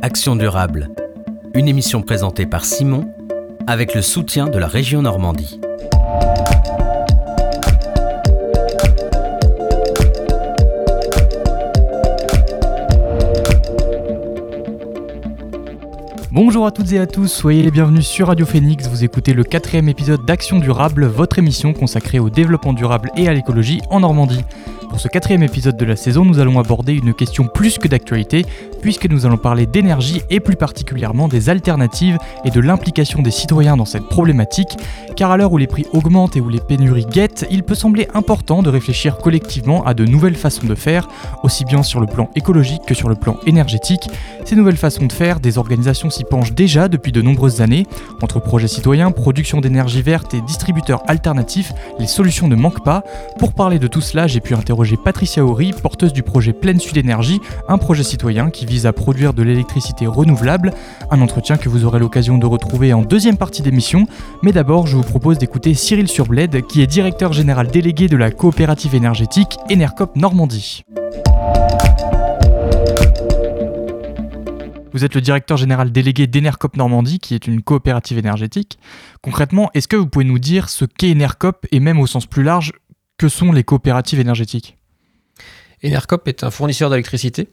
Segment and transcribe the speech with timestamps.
[0.00, 0.90] Action durable,
[1.54, 3.12] une émission présentée par Simon
[3.66, 5.60] avec le soutien de la région Normandie.
[16.30, 19.42] Bonjour à toutes et à tous, soyez les bienvenus sur Radio Phoenix, vous écoutez le
[19.42, 24.44] quatrième épisode d'Action Durable, votre émission consacrée au développement durable et à l'écologie en Normandie.
[24.98, 28.44] Pour ce quatrième épisode de la saison, nous allons aborder une question plus que d'actualité,
[28.82, 33.76] puisque nous allons parler d'énergie et plus particulièrement des alternatives et de l'implication des citoyens
[33.76, 34.76] dans cette problématique,
[35.14, 38.08] car à l'heure où les prix augmentent et où les pénuries guettent, il peut sembler
[38.12, 41.06] important de réfléchir collectivement à de nouvelles façons de faire,
[41.44, 44.10] aussi bien sur le plan écologique que sur le plan énergétique.
[44.44, 47.86] Ces nouvelles façons de faire, des organisations s'y penchent déjà depuis de nombreuses années.
[48.20, 53.04] Entre projets citoyens, production d'énergie verte et distributeurs alternatifs, les solutions ne manquent pas.
[53.38, 56.96] Pour parler de tout cela, j'ai pu interroger Patricia Horry, porteuse du projet Pleine Sud
[56.96, 60.72] Énergie, un projet citoyen qui vise à produire de l'électricité renouvelable.
[61.10, 64.06] Un entretien que vous aurez l'occasion de retrouver en deuxième partie d'émission.
[64.42, 68.30] Mais d'abord, je vous propose d'écouter Cyril Surbled, qui est directeur général délégué de la
[68.30, 70.82] coopérative énergétique Enercop Normandie.
[74.92, 78.78] Vous êtes le directeur général délégué d'Enercop Normandie, qui est une coopérative énergétique.
[79.22, 82.42] Concrètement, est-ce que vous pouvez nous dire ce qu'est Enercop et même au sens plus
[82.42, 82.72] large,
[83.18, 84.77] que sont les coopératives énergétiques?
[85.84, 87.48] Enercop est un fournisseur d'électricité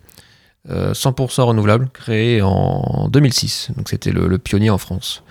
[0.69, 3.71] 100% euh, renouvelable, créé en 2006.
[3.77, 5.23] Donc c'était le, pionnier en France.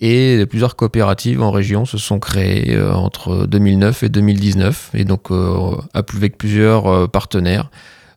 [0.00, 4.90] Et plusieurs coopératives en région se sont créées euh, entre 2009 et 2019.
[4.94, 7.70] Et donc euh, avec plusieurs partenaires,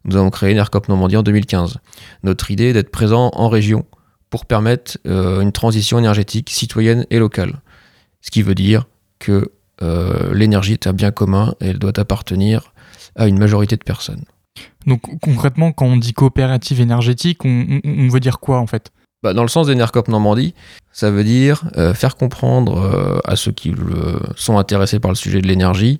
[0.05, 1.77] nous avons créé Enercop Normandie en 2015.
[2.23, 3.85] Notre idée est d'être présent en région
[4.29, 7.61] pour permettre une transition énergétique citoyenne et locale.
[8.21, 8.87] Ce qui veut dire
[9.19, 9.51] que
[10.33, 12.73] l'énergie est un bien commun et elle doit appartenir
[13.15, 14.23] à une majorité de personnes.
[14.85, 18.91] Donc concrètement, quand on dit coopérative énergétique, on, veut dire quoi en fait?
[19.21, 20.53] Bah, Dans le sens d'Enercop Normandie,
[20.91, 23.73] ça veut dire euh, faire comprendre euh, à ceux qui
[24.35, 25.99] sont intéressés par le sujet de l'énergie,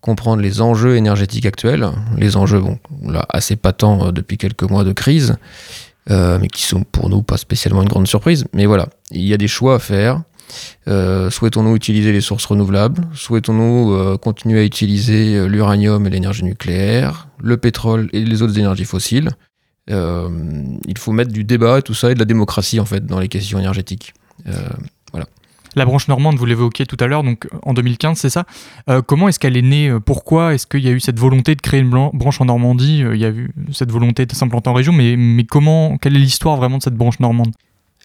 [0.00, 4.84] comprendre les enjeux énergétiques actuels, les enjeux bon, là, assez patents euh, depuis quelques mois
[4.84, 5.36] de crise,
[6.10, 8.46] mais qui sont pour nous pas spécialement une grande surprise.
[8.54, 10.22] Mais voilà, il y a des choix à faire.
[10.86, 13.06] Euh, souhaitons-nous utiliser les sources renouvelables?
[13.14, 18.58] Souhaitons-nous euh, continuer à utiliser euh, l'uranium et l'énergie nucléaire, le pétrole et les autres
[18.58, 19.30] énergies fossiles?
[19.90, 23.18] Il faut mettre du débat et tout ça et de la démocratie en fait dans
[23.18, 24.12] les questions énergétiques.
[25.12, 25.26] voilà.
[25.76, 27.24] La branche normande, vous l'évoquiez tout à l'heure,
[27.62, 28.44] en 2015, c'est ça?
[29.06, 29.90] comment est-ce qu'elle est née?
[30.04, 32.98] Pourquoi est-ce qu'il y a eu cette volonté de créer une branche en Normandie?
[32.98, 36.20] Il y a eu cette volonté de s'implanter en région, mais, mais comment Quelle est
[36.20, 37.52] l'histoire vraiment de cette branche normande?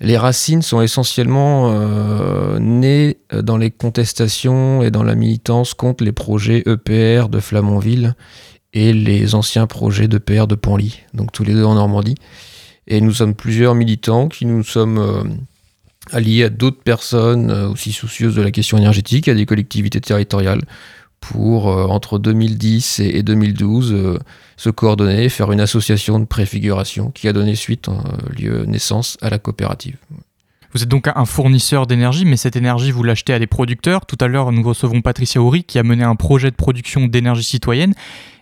[0.02, 6.12] Les racines sont essentiellement euh, nées dans les contestations et dans la militance contre les
[6.12, 8.16] projets EPR de Flamanville
[8.74, 12.16] et les anciens projets d'EPR de Panly, donc tous les deux en Normandie.
[12.88, 15.24] Et nous sommes plusieurs militants qui nous sommes euh,
[16.12, 20.62] alliés à d'autres personnes euh, aussi soucieuses de la question énergétique, à des collectivités territoriales,
[21.32, 24.20] pour, entre 2010 et, 2012,
[24.58, 27.94] se coordonner, faire une association de préfiguration qui a donné suite, euh,
[28.38, 29.98] lieu naissance à la coopérative.
[30.74, 34.06] Vous êtes donc un fournisseur d'énergie, mais cette énergie, vous l'achetez à des producteurs.
[34.06, 37.44] Tout à l'heure, nous recevons Patricia Horry qui a mené un projet de production d'énergie
[37.44, 37.94] citoyenne.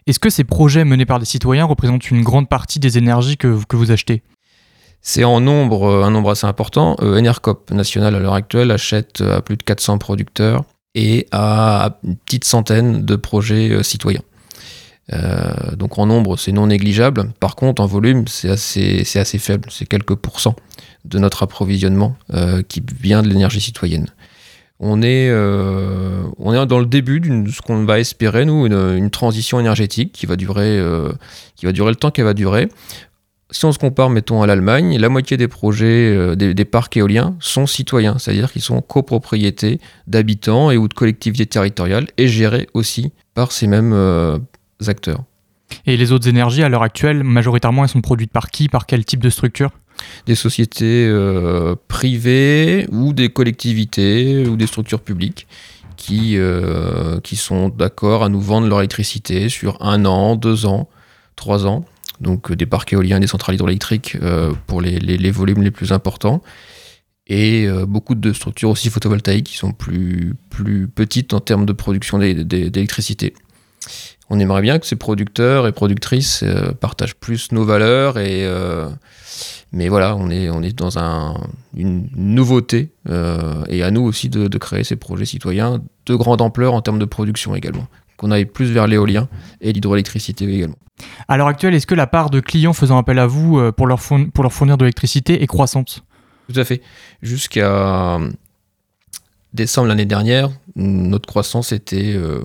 [0.08, 3.64] Est-ce que ces projets menés par des citoyens représentent une grande partie des énergies que,
[3.66, 4.24] que vous achetez?
[5.02, 6.96] C'est en nombre, euh, un nombre assez important.
[7.02, 10.64] Euh, Enercop National à l'heure actuelle achète à plus de 400 producteurs
[10.96, 14.22] et à une petite centaine de projets citoyens.
[15.14, 17.32] Euh, donc en nombre, c'est non négligeable.
[17.40, 19.70] Par contre, en volume, c'est assez, faible.
[19.72, 20.56] C'est quelques pourcents
[21.06, 24.08] de notre approvisionnement euh, qui vient de l'énergie citoyenne.
[24.80, 29.10] On est, euh, on est dans le début de ce qu'on va espérer, nous, une,
[29.12, 30.82] transition énergétique qui va, durer,
[31.56, 32.68] qui va durer le temps qu'elle va durer.
[33.52, 37.36] Si on se compare, mettons, à l'Allemagne, la moitié des projets, des, des, parcs éoliens
[37.40, 43.12] sont citoyens, c'est-à-dire qu'ils sont copropriétés d'habitants et ou de collectivités territoriales et gérés aussi
[43.34, 43.94] par ces mêmes
[44.88, 45.26] acteurs.
[45.86, 49.06] Et les autres énergies, à l'heure actuelle, majoritairement, elles sont produites par qui Par quel
[49.06, 49.72] type de structure?
[50.26, 55.48] Des sociétés euh, privées ou des collectivités ou des structures publiques
[55.96, 60.90] qui, euh, qui sont d'accord à nous vendre leur électricité sur un an, deux ans,
[61.36, 61.86] trois ans.
[62.22, 66.42] Donc des parcs éoliens, des centrales hydroélectriques euh, pour les, volumes les plus importants.
[67.28, 70.36] Et beaucoup de structures aussi photovoltaïques qui sont plus,
[70.94, 73.34] petites en termes de production d'électricité
[74.32, 78.88] on aimerait bien que ces producteurs et productrices euh, partagent plus nos valeurs et euh,
[79.74, 80.98] mais voilà, on est, dans
[81.76, 86.74] une nouveauté euh, et à nous aussi de, créer ces projets citoyens de grande ampleur
[86.74, 87.88] en termes de production également,
[88.22, 89.28] qu'on aille plus vers l'éolien
[89.62, 90.78] et l'hydroélectricité également.
[91.28, 93.88] À l'heure actuelle, est-ce que la part de clients faisant appel à vous euh, pour
[93.88, 96.04] leur, pour leur fournir de l'électricité est croissante?
[96.48, 96.84] Tout à fait.
[97.24, 98.20] Jusqu'à
[99.54, 102.44] décembre l'année dernière, notre croissance était euh,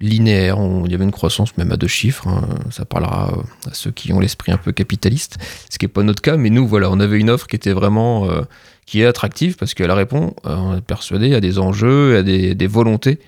[0.00, 0.58] linéaire.
[0.84, 2.26] il y avait une croissance même à deux chiffres.
[2.26, 2.48] Hein.
[2.70, 3.32] Ça parlera
[3.70, 5.36] à ceux qui ont l'esprit un peu capitaliste,
[5.70, 6.36] ce qui n'est pas notre cas.
[6.36, 8.42] Mais nous, voilà, on avait une offre qui était vraiment euh,
[8.86, 12.66] qui est attractive parce qu'elle répond, on est persuadé, à des enjeux, à des, des
[12.66, 13.20] volontés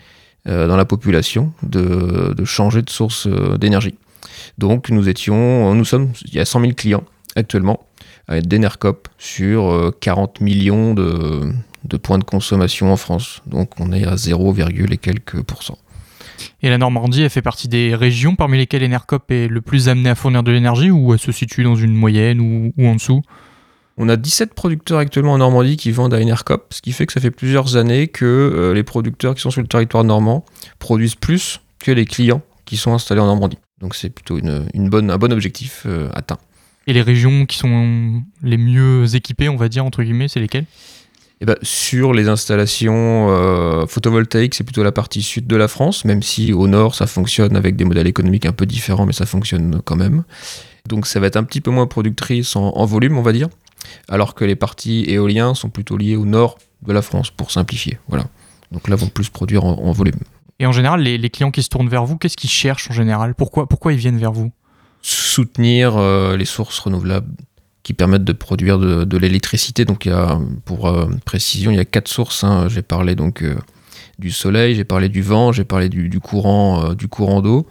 [0.46, 3.96] dans la population de, changer de source d'énergie.
[4.56, 7.04] Donc nous étions, nous sommes, il y a 100 000 clients
[7.36, 7.80] actuellement
[8.28, 13.42] avec d'Enercop sur 40 euh, millions de, points de consommation en France.
[13.46, 14.54] Donc on est à 0,
[14.90, 15.78] et quelques pourcents.
[16.62, 20.10] Et la Normandie, elle fait partie des régions parmi lesquelles Enercop est le plus amené
[20.10, 23.22] à fournir de l'énergie ou elle se situe dans une moyenne ou en dessous?
[23.98, 27.12] On a 17 producteurs actuellement en Normandie qui vendent à Enercop, ce qui fait que
[27.12, 30.44] ça fait plusieurs années que euh, les producteurs qui sont sur le territoire normand
[30.78, 33.58] produisent plus que les clients qui sont installés en Normandie.
[33.80, 36.38] Donc c'est plutôt une, bonne, un bon objectif euh, atteint.
[36.86, 40.64] Et les régions qui sont les mieux équipées, on va dire, entre guillemets, c'est lesquelles?
[41.40, 46.04] Eh ben, sur les installations euh, photovoltaïques, c'est plutôt la partie sud de la France,
[46.04, 49.26] même si au nord, ça fonctionne avec des modèles économiques un peu différents, mais ça
[49.26, 50.24] fonctionne quand même.
[50.88, 53.48] Donc ça va être un petit peu moins productrice en, volume, on va dire,
[54.08, 57.98] alors que les parties éoliennes sont plutôt liées au nord de la France, pour simplifier.
[58.08, 58.26] Voilà.
[58.72, 60.20] Donc là, vont plus produire en volume.
[60.60, 63.34] Et en général, les, clients qui se tournent vers vous, qu'est-ce qu'ils cherchent en général?
[63.34, 64.50] Pourquoi, pourquoi ils viennent vers vous?
[65.02, 67.28] Soutenir euh, les sources renouvelables
[67.84, 69.84] qui permettent de produire de, l'électricité.
[69.84, 72.42] Donc, il y a, pour euh, précision, il y a quatre sources.
[72.42, 72.68] Hein.
[72.68, 73.56] J'ai parlé donc euh,
[74.18, 77.66] du soleil, j'ai parlé du vent, j'ai parlé du, courant, du courant d'eau.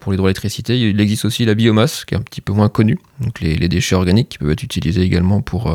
[0.00, 2.98] Pour l'hydroélectricité, il existe aussi la biomasse, qui est un petit peu moins connue.
[3.20, 5.74] Donc, les, déchets organiques qui peuvent être utilisés également pour,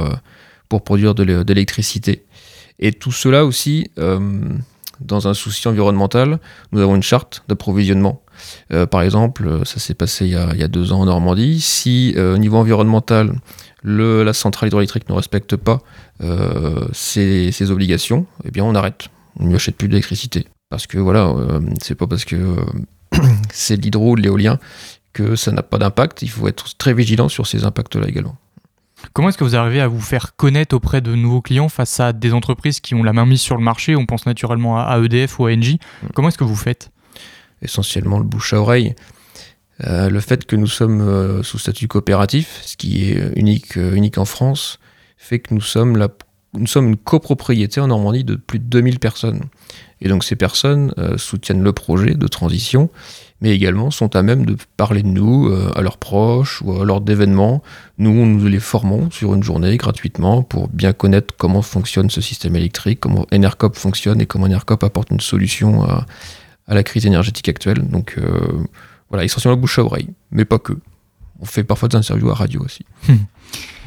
[0.68, 2.26] pour produire de l'électricité.
[2.80, 3.90] Et tout cela aussi
[5.02, 6.40] dans un souci environnemental,
[6.72, 8.22] nous avons une charte d'approvisionnement.
[8.74, 11.60] Euh, par exemple, euh, ça s'est passé il y, a, deux ans en Normandie.
[11.62, 13.34] Si euh, au niveau environnemental,
[13.84, 15.80] la centrale hydroélectrique ne respecte pas
[16.92, 19.08] ses, obligations, eh bien on arrête.
[19.40, 20.48] On n'y achète plus d'électricité.
[20.70, 21.34] Parce que voilà,
[21.82, 22.36] c'est pas parce que
[23.52, 24.60] c'est l'hydro ou l'éolien
[25.14, 26.22] que ça n'a pas d'impact.
[26.22, 28.38] Il faut être très vigilant sur ces impacts-là également.
[29.14, 32.14] Comment est-ce que vous arrivez à vous faire connaître auprès de nouveaux clients face à
[32.14, 35.40] des entreprises qui ont la main mise sur le marché On pense naturellement à EDF
[35.40, 35.80] ou à Engie.
[36.04, 36.08] Mm.
[36.14, 36.92] Comment est-ce que vous faites?
[37.62, 38.96] Essentiellement le bouche à oreille.
[39.86, 43.96] Euh, le fait que nous sommes euh, sous statut coopératif, ce qui est unique, euh,
[43.96, 44.80] unique en France,
[45.18, 46.10] fait que nous sommes, la,
[46.54, 49.44] nous sommes une copropriété en Normandie de plus de 2000 personnes.
[50.02, 52.90] Et donc ces personnes soutiennent le projet de transition
[53.42, 56.86] mais également sont à même de parler de nous euh, à leurs proches ou à
[56.86, 57.64] lors d'événements.
[57.98, 62.56] Nous, nous les formons sur une journée gratuitement pour bien connaître comment fonctionne ce système
[62.56, 66.06] électrique, comment Enercop fonctionne et comment Enercop apporte une solution à,
[66.68, 67.82] la crise énergétique actuelle.
[67.88, 68.40] Donc euh,
[69.10, 70.74] voilà, essentiellement bouche à oreille, mais pas que.
[71.42, 72.86] On fait parfois des interviews à radio aussi.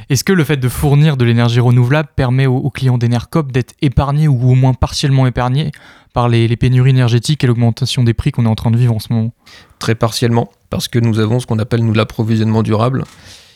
[0.09, 4.29] Est-ce que le fait de fournir de l'énergie renouvelable permet aux, clients d'Enercop d'être épargnés
[4.29, 5.71] ou au moins partiellement épargnés
[6.13, 8.99] par les, pénuries énergétiques et l'augmentation des prix qu'on est en train de vivre en
[8.99, 9.33] ce moment
[9.79, 13.05] Très partiellement, parce que nous avons ce qu'on appelle nous l'approvisionnement durable,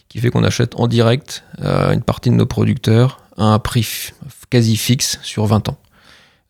[0.09, 4.13] qui fait qu'on achète en direct euh, une partie de nos producteurs à un prix
[4.51, 5.79] quasi fixe sur 20 ans.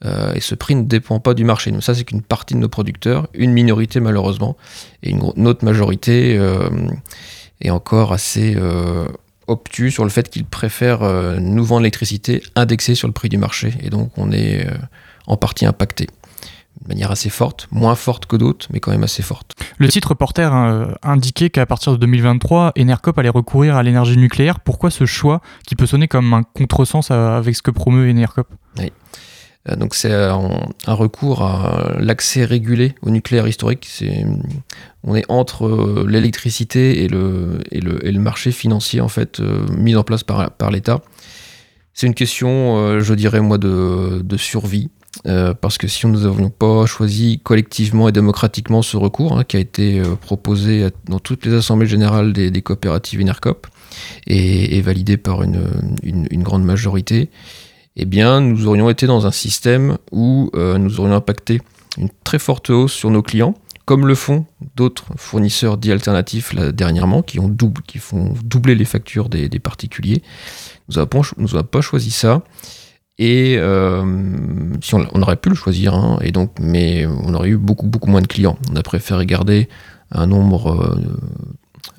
[0.04, 1.72] Euh, et ce prix ne dépend pas du marché.
[1.80, 4.56] Ça, c'est qu'une partie de nos producteurs, une minorité malheureusement,
[5.02, 6.68] et une, autre majorité euh,
[7.60, 8.54] est encore assez
[9.46, 11.02] obtus sur le fait qu'ils préfèrent
[11.40, 13.74] nous vendre l'électricité indexée sur le prix du marché.
[13.80, 14.66] Et donc, on est
[15.26, 16.08] en partie impacté
[16.82, 19.54] de manière assez forte, moins forte que d'autres, mais quand même assez forte.
[19.78, 24.60] Le site reporter euh, indiquait qu'à partir de 2023, Enercop allait recourir à l'énergie nucléaire.
[24.60, 28.48] Pourquoi ce choix qui peut sonner comme un contresens avec ce que promeut Enercop?
[28.78, 28.92] Oui.
[29.68, 33.88] Euh, donc c'est un, recours à l'accès régulé au nucléaire historique.
[35.04, 39.40] on est entre euh, l'électricité et le, marché financier en fait
[39.76, 41.00] mis en place par, l'État.
[41.94, 44.90] C'est une question, je dirais moi, de, survie.
[45.26, 49.56] Euh, parce que si nous n'avions pas choisi collectivement et démocratiquement ce recours, hein, qui
[49.56, 53.66] a été euh, proposé dans toutes les assemblées générales des, coopératives INERCOP
[54.26, 55.58] et, validé par une,
[56.42, 57.30] grande majorité,
[57.96, 61.62] eh bien, nous aurions été dans un système où euh, nous aurions impacté
[61.96, 63.54] une très forte hausse sur nos clients,
[63.86, 67.38] comme le font d'autres fournisseurs dits alternatifs dernièrement, qui,
[67.98, 70.22] font doubler les factures des, particuliers.
[70.88, 72.42] Nous n'avons pas choisi ça.
[73.18, 74.04] Et euh,
[74.82, 78.10] si on, aurait pu le choisir, hein, et donc, mais on aurait eu beaucoup beaucoup
[78.10, 78.58] moins de clients.
[78.70, 79.70] On a préféré garder
[80.10, 81.16] un nombre euh,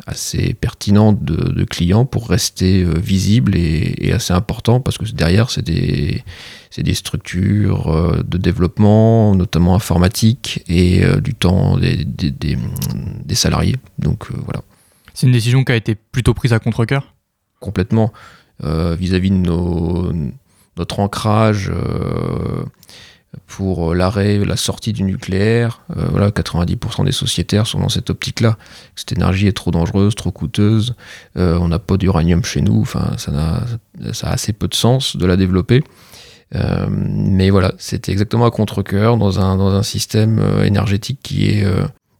[0.05, 6.23] assez pertinent de, clients pour rester visible et, assez important parce que derrière, c'est des,
[6.77, 13.75] des structures de développement, notamment informatique, et du temps des, des, salariés.
[13.99, 14.61] Donc voilà.
[15.13, 17.13] C'est une décision qui a été plutôt prise à contre-coeur?
[17.59, 18.13] Complètement.
[18.63, 20.11] Vis-à-vis de nos,
[20.77, 21.71] notre ancrage
[23.45, 25.81] pour l'arrêt, la sortie du nucléaire.
[25.95, 28.57] Euh, voilà, 90% des sociétaires sont dans cette optique-là.
[28.95, 30.95] Cette énergie est trop dangereuse, trop coûteuse.
[31.37, 32.81] Euh, on n'a pas d'uranium chez nous.
[32.81, 35.83] Enfin, ça, a, assez peu de sens de la développer.
[36.55, 41.65] Euh, mais voilà, c'était exactement à contre-coeur dans un, dans un système énergétique qui est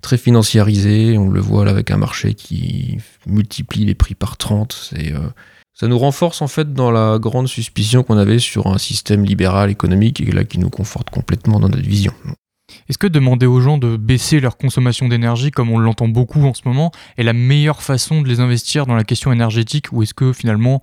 [0.01, 1.17] très financiarisé.
[1.17, 4.73] On le voit là avec un marché qui multiplie les prix par 30.
[4.73, 5.13] C'est
[5.79, 9.69] ça nous renforce en fait dans la grande suspicion qu'on avait sur un système libéral
[9.69, 12.13] économique et là qui nous conforte complètement dans notre vision.
[12.89, 16.53] Est-ce que demander aux gens de baisser leur consommation d'énergie, comme on l'entend beaucoup en
[16.55, 20.15] ce moment, est la meilleure façon de les investir dans la question énergétique ou est-ce
[20.15, 20.81] que finalement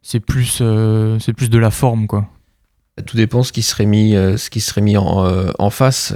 [0.00, 2.26] c'est plus, euh, c'est plus de la forme quoi?
[3.06, 6.12] Tout dépend ce qui serait mis, euh, ce qui serait mis en, euh, en face.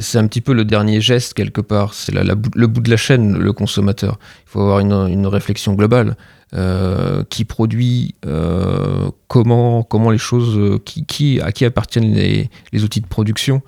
[0.00, 1.94] c'est un petit peu le dernier geste quelque part.
[1.94, 4.18] C'est le bout de la chaîne, le consommateur.
[4.46, 6.16] Il faut avoir une, une réflexion globale.
[6.54, 12.84] Euh, qui produit, euh, comment, comment les choses, euh, qui, à qui appartiennent les, les
[12.84, 13.62] outils de production,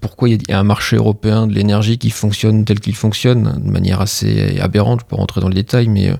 [0.00, 3.70] pourquoi il y a un marché européen de l'énergie qui fonctionne tel qu'il fonctionne, de
[3.70, 6.12] manière assez aberrante, pour rentrer dans le détail, mais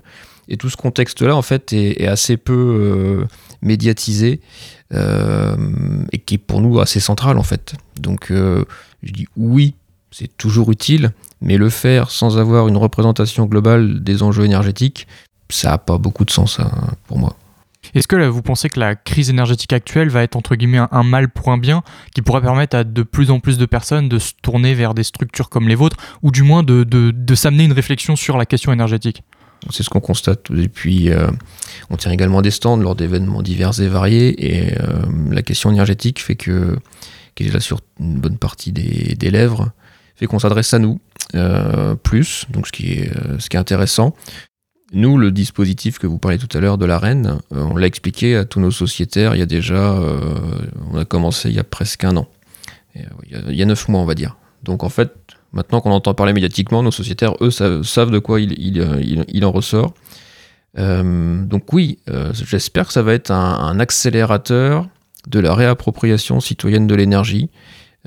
[0.49, 3.25] et tout ce contexte-là, en fait, est assez peu
[3.61, 4.41] médiatisé
[4.91, 7.75] et qui est pour nous assez central, en fait.
[7.99, 9.75] Donc, je dis oui,
[10.11, 15.07] c'est toujours utile, mais le faire sans avoir une représentation globale des enjeux énergétiques,
[15.49, 16.71] ça n'a pas beaucoup de sens hein,
[17.07, 17.35] pour moi.
[17.93, 21.29] Est-ce que vous pensez que la crise énergétique actuelle va être entre guillemets un, mal
[21.29, 24.33] pour un bien qui pourrait permettre à de plus en plus de personnes de se
[24.41, 28.15] tourner vers des structures comme les vôtres ou du moins de, de, s'amener une réflexion
[28.15, 29.23] sur la question énergétique?
[29.69, 30.49] C'est ce qu'on constate.
[30.55, 31.27] Et puis, euh,
[31.89, 34.45] on tient également des stands lors d'événements divers et variés.
[34.45, 36.77] Et euh, la question énergétique fait que,
[37.35, 39.71] qui est là sur une bonne partie des, des lèvres,
[40.15, 40.99] fait qu'on s'adresse à nous
[41.35, 44.15] euh, plus, donc ce qui est, ce qui est intéressant.
[44.93, 47.87] Nous, le dispositif que vous parlez tout à l'heure de la reine, euh, on l'a
[47.87, 49.99] expliqué à tous nos sociétaires il y a déjà,
[50.91, 52.27] on a commencé il y a presque un an,
[52.95, 53.01] euh,
[53.49, 54.37] il y a neuf mois on va dire.
[54.63, 55.11] Donc en fait,
[55.53, 59.93] maintenant qu'on entend parler médiatiquement, nos sociétaires, eux, savent, de quoi il, en ressort.
[60.75, 61.99] donc oui,
[62.33, 64.87] j'espère que ça va être un, accélérateur
[65.27, 67.49] de la réappropriation citoyenne de l'énergie,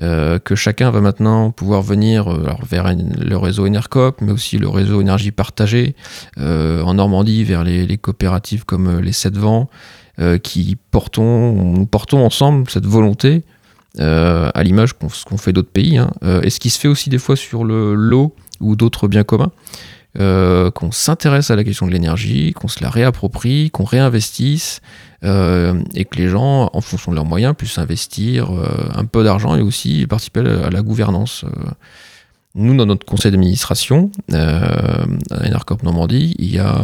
[0.01, 4.67] euh, que chacun va maintenant pouvoir venir euh, vers le réseau Enercop, mais aussi le
[4.67, 5.95] réseau énergie partagée,
[6.39, 9.69] euh, en Normandie vers les, coopératives comme les Sept Vents,
[10.43, 13.43] qui portons, portons ensemble cette volonté,
[13.99, 16.11] à l'image de ce qu'on fait d'autres pays, hein,
[16.43, 19.51] et ce qui se fait aussi des fois sur le l'eau ou d'autres biens communs,
[20.15, 24.81] qu'on s'intéresse à la question de l'énergie, qu'on se la réapproprie, qu'on réinvestisse,
[25.23, 29.23] euh, et que les gens, en fonction de leurs moyens, puissent investir euh, un peu
[29.23, 31.45] d'argent et aussi participer à la gouvernance.
[31.45, 31.69] Euh.
[32.55, 35.05] Nous, dans notre conseil d'administration, à
[35.45, 36.81] Enercop Normandie, il y a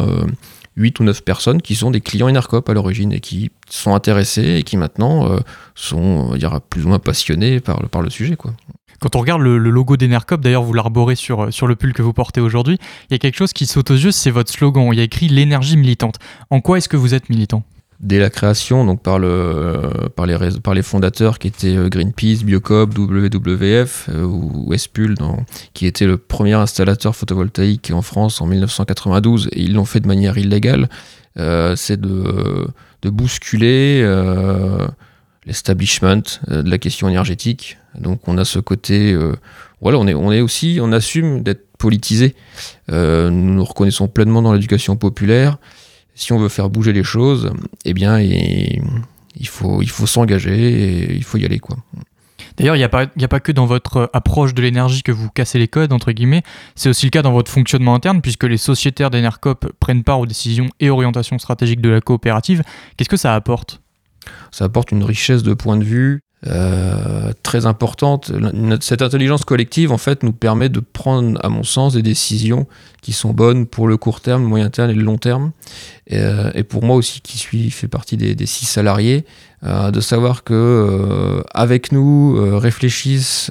[0.78, 4.56] 8 ou 9 personnes qui sont des clients Enercop à l'origine et qui sont intéressés
[4.56, 5.28] et qui maintenant
[5.74, 8.36] sont y aura plus ou moins passionnés par le, sujet.
[8.36, 8.54] Quoi.
[9.00, 12.12] Quand on regarde le, logo d'Enercop, d'ailleurs vous l'arborez sur, sur le pull que vous
[12.12, 12.78] portez aujourd'hui,
[13.10, 14.88] il y a quelque chose qui saute aux yeux, c'est votre slogan.
[14.92, 16.16] Il y a écrit l'énergie militante.
[16.50, 17.62] En quoi est-ce que vous êtes militant?
[18.00, 19.20] Dès la création, donc par,
[20.14, 25.16] par, les, fondateurs qui étaient euh, Greenpeace, Biocop, WWF euh, ou Westpul,
[25.74, 30.06] qui était le premier installateur photovoltaïque en France en 1992, et ils l'ont fait de
[30.06, 30.88] manière illégale,
[31.38, 32.70] euh, c'est de,
[33.04, 34.02] bousculer
[35.46, 37.78] l'establishment de la question énergétique.
[37.98, 39.16] Donc on a ce côté,
[39.80, 42.34] voilà, on est aussi, on assume d'être politisé.
[42.88, 45.58] nous nous reconnaissons pleinement dans l'éducation populaire
[46.18, 47.52] si on veut faire bouger les choses,
[47.84, 48.82] eh bien, il,
[49.46, 51.60] faut, il faut s'engager et il faut y aller.
[51.60, 51.76] quoi.
[52.56, 55.30] D'ailleurs, il n'y a, pas, a pas que dans votre approche de l'énergie que vous
[55.30, 56.42] cassez les codes, entre guillemets,
[56.74, 60.26] c'est aussi le cas dans votre fonctionnement interne, puisque les sociétaires d'Enercop prennent part aux
[60.26, 62.64] décisions et orientations stratégiques de la coopérative.
[62.96, 63.80] Qu'est-ce que ça apporte?
[64.50, 68.30] Ça apporte une richesse de points de vue, euh, très importante.
[68.80, 72.66] Cette intelligence collective, en fait, nous permet de prendre, à mon sens, des décisions
[73.02, 75.50] qui sont bonnes pour le court terme, le moyen terme et le long terme.
[76.06, 79.24] Et, euh, pour moi aussi, qui suis fait partie des, six salariés,
[79.64, 83.50] euh, de savoir que avec nous réfléchissent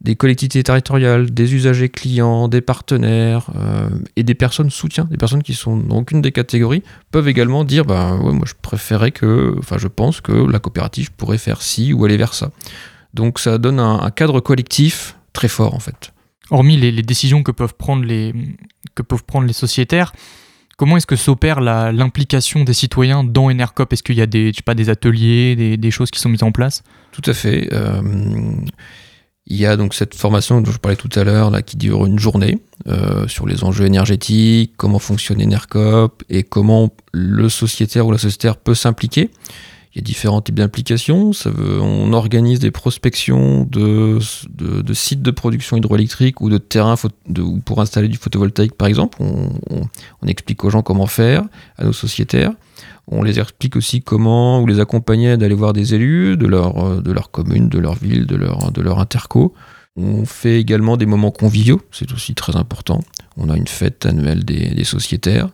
[0.00, 5.42] des collectivités territoriales, des usagers clients, des partenaires euh, et des personnes soutien, des personnes
[5.42, 9.54] qui sont dans aucune des catégories, peuvent également dire bah ouais, moi je préférais que,
[9.58, 12.50] enfin je pense que la coopérative pourrait faire ci ou aller vers ça.
[13.14, 16.12] Donc ça donne un, cadre collectif très fort en fait.
[16.50, 18.34] hormis les, décisions que peuvent prendre les,
[18.94, 20.12] que peuvent prendre les sociétaires,
[20.76, 23.92] comment est-ce que s'opère l'implication des citoyens dans Enercop?
[23.92, 26.82] Est-ce qu'il y a des, pas, des ateliers, des, choses qui sont mises en place?
[27.12, 27.68] Tout à fait.
[27.72, 28.02] Euh,
[29.46, 32.04] il y a donc cette formation dont je parlais tout à l'heure, là, qui dure
[32.04, 38.10] une journée euh, sur les enjeux énergétiques, comment fonctionne Enercop et comment le sociétaire ou
[38.10, 39.30] la sociétaire peut s'impliquer.
[39.94, 41.30] Il y a différents types d'implications.
[41.46, 44.18] On organise des prospections de,
[44.50, 46.96] de, sites de production hydroélectrique ou de terrains
[47.64, 49.16] pour installer du photovoltaïque, par exemple.
[49.20, 51.44] On, on, explique aux gens comment faire,
[51.78, 52.52] à nos sociétaires.
[53.08, 57.00] On les explique aussi comment, ou les accompagner d'aller voir des élus de leur, euh,
[57.00, 59.54] de commune, de leur ville, de leur, de interco.
[59.96, 63.00] On fait également des moments conviviaux, c'est aussi très important.
[63.36, 65.48] On a une fête annuelle des, sociétaires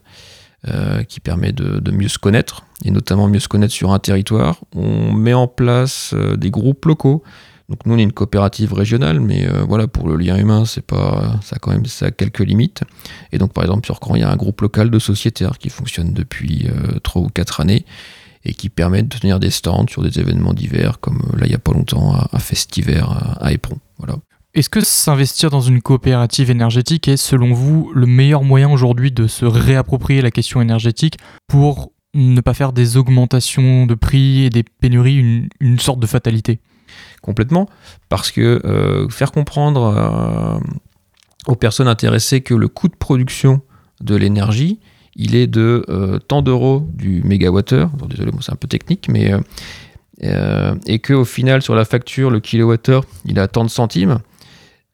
[0.69, 4.61] euh, qui permet de, mieux se connaître, et notamment mieux se connaître sur un territoire.
[4.75, 7.23] On met en place euh, des groupes locaux
[7.69, 10.85] donc nous on est une coopérative régionale, mais euh, voilà pour le lien humain c'est
[10.85, 12.83] pas ça a quand même ça quelques limites.
[13.33, 15.71] Et donc par exemple sur Cran il y a un groupe local de sociétaires qui
[15.71, 17.85] fonctionne depuis euh, trois ou quatre années
[18.45, 21.53] et qui permet de tenir des stands sur des événements divers comme euh, là il
[21.53, 23.05] y a pas longtemps à, Festiver
[23.41, 23.79] à, Éperon.
[23.99, 24.17] Voilà.
[24.55, 29.27] Est-ce que s'investir dans une coopérative énergétique est selon vous le meilleur moyen aujourd'hui de
[29.27, 31.17] se réapproprier la question énergétique
[31.47, 36.61] pour ne pas faire des augmentations de prix et des pénuries une sorte de fatalité?
[37.23, 37.69] Complètement,
[38.09, 40.59] parce que euh, faire comprendre euh,
[41.47, 43.61] aux personnes intéressées que le coût de production
[44.01, 44.81] de l'énergie,
[45.15, 49.33] il est de euh, tant d'euros du mégawattheure, désolé, c'est un peu technique, mais
[50.87, 54.21] et qu'au final, sur la facture, le kilowattheure, il a tant de centimes,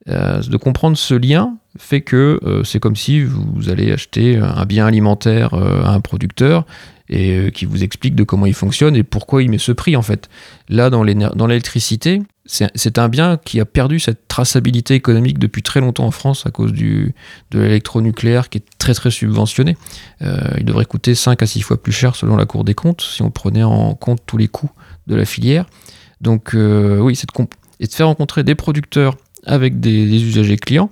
[0.09, 5.55] de comprendre ce lien fait que c'est comme si vous allez acheter un bien alimentaire
[5.55, 6.65] à un producteur
[7.09, 9.97] et euh, qui vous explique de comment il fonctionne et pourquoi il met ce prix
[9.97, 10.29] en fait.
[10.69, 16.07] Là, dans l'électricité, c'est un bien qui a perdu cette traçabilité économique depuis très longtemps
[16.07, 17.15] en France à cause du,
[17.51, 19.77] de l'électronucléaire qui est très très subventionné.
[20.23, 23.03] Euh, il devrait coûter 5 à 6 fois plus cher selon la Cour des comptes
[23.03, 24.71] si on prenait en compte tous les coûts
[25.07, 25.67] de la filière.
[26.21, 27.29] Donc euh, oui, c'est
[27.81, 29.17] et de faire rencontrer des producteurs
[29.49, 30.91] avec des, des usagers clients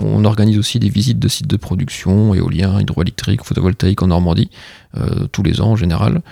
[0.00, 4.50] on organise aussi des visites de sites de production, éolien, hydroélectrique, photovoltaïque en Normandie,
[4.96, 6.22] euh, tous les ans en général.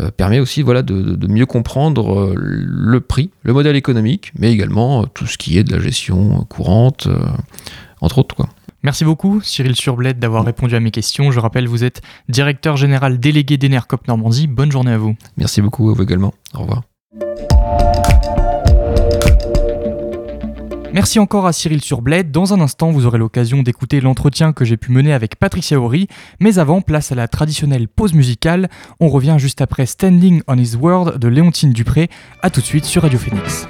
[0.00, 5.06] Euh, permet aussi voilà, de, mieux comprendre euh, le prix, le modèle économique, mais également
[5.06, 7.08] tout ce qui est de la gestion courante,
[8.00, 8.34] entre autres.
[8.34, 8.48] Quoi.
[8.82, 11.30] Merci beaucoup Cyril Surblette d'avoir répondu à mes questions.
[11.30, 14.48] Je rappelle, vous êtes directeur général délégué d'Enercop Normandie.
[14.48, 15.14] Bonne journée à vous.
[15.36, 16.34] Merci beaucoup à vous également.
[16.54, 16.82] Au revoir.
[20.94, 22.30] Merci encore à Cyril Surbled.
[22.30, 26.06] Dans un instant, vous aurez l'occasion d'écouter l'entretien que j'ai pu mener avec Patricia Horry.
[26.38, 28.68] Mais avant, place à la traditionnelle pause musicale.
[29.00, 32.10] On revient juste après Standing on His Word de Léontine Dupré.
[32.42, 33.66] A tout de suite sur Radio Phoenix.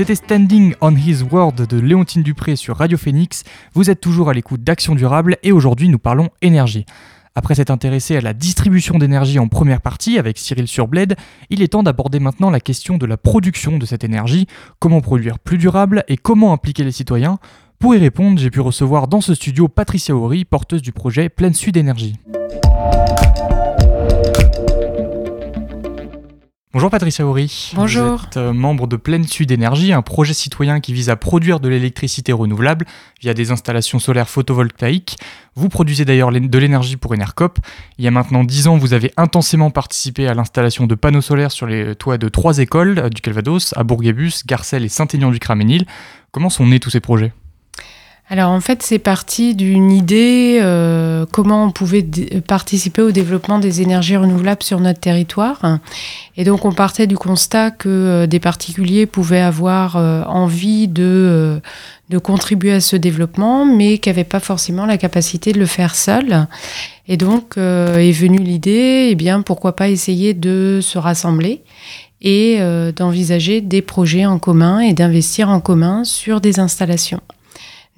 [0.00, 3.44] C'était Standing on His Word de Léontine Dupré sur Radio Phoenix.
[3.74, 6.86] Vous êtes toujours à l'écoute d'Action Durable et aujourd'hui nous parlons énergie.
[7.34, 11.16] Après s'être intéressé à la distribution d'énergie en première partie avec Cyril Surbled,
[11.50, 14.46] il est temps d'aborder maintenant la question de la production de cette énergie,
[14.78, 17.38] comment produire plus durable et comment impliquer les citoyens?
[17.78, 21.52] Pour y répondre, j'ai pu recevoir dans ce studio Patricia Horry, porteuse du projet Pleine
[21.52, 22.14] Sud Énergie.
[26.72, 27.72] Bonjour Patricia Horry.
[27.74, 28.18] Bonjour.
[28.18, 31.58] Vous êtes euh, membre de Pleine Sud Énergie, un projet citoyen qui vise à produire
[31.58, 32.86] de l'électricité renouvelable
[33.20, 35.16] via des installations solaires photovoltaïques.
[35.56, 37.58] Vous produisez d'ailleurs de l'énergie pour Enercop.
[37.98, 41.50] Il y a maintenant 10 ans, vous avez intensément participé à l'installation de panneaux solaires
[41.50, 45.86] sur les toits de trois écoles euh, du Calvados, à Bourguébus, Garcelles et Saint-Aignan-du-Craménil.
[46.30, 47.32] Comment sont nés tous ces projets?
[48.32, 52.06] Alors en fait, c'est parti d'une idée euh, comment on pouvait
[52.46, 55.80] participer au développement des énergies renouvelables sur notre territoire.
[56.36, 61.60] Et donc on partait du constat que euh, des particuliers pouvaient avoir euh, envie de,
[62.22, 66.46] contribuer à ce développement, mais qui n'avaient pas forcément la capacité de le faire seuls.
[67.08, 71.62] Et donc est venue l'idée, eh bien pourquoi pas essayer de se rassembler
[72.20, 72.60] et
[72.94, 77.20] d'envisager des projets en commun et d'investir en commun sur des installations.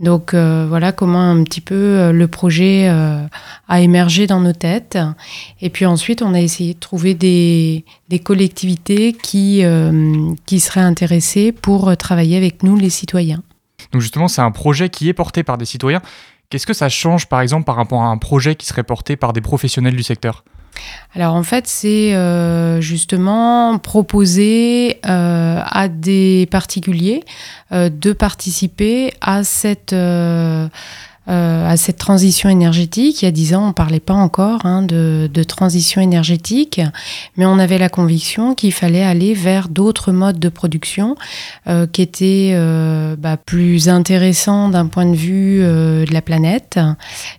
[0.01, 3.25] Donc euh, voilà comment un petit peu euh, le projet euh,
[3.69, 4.99] a émergé dans nos têtes.
[5.61, 7.85] Et puis ensuite, on a essayé de trouver des,
[8.25, 9.65] collectivités qui,
[10.47, 13.43] qui seraient intéressées pour travailler avec nous, les citoyens.
[13.93, 16.03] Donc justement, c'est un projet qui est porté par des citoyens.
[16.51, 19.33] Qu'est-ce que ça change, par exemple, par rapport à un projet qui serait porté par
[19.33, 20.45] des professionnels du secteur?
[21.15, 27.23] Alors en fait, c'est euh, justement proposer euh, à des particuliers
[27.73, 29.95] euh, de participer à cette
[31.29, 33.23] euh, à cette transition énergétique.
[33.23, 36.81] Il y a dix ans, on ne parlait pas encore hein, de, de, transition énergétique,
[37.37, 41.15] mais on avait la conviction qu'il fallait aller vers d'autres modes de production
[41.69, 46.81] euh, qui étaient euh, bah, plus intéressants d'un point de vue euh, de la planète.